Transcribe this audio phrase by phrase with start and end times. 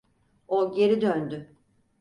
[0.47, 1.57] O geri döndü.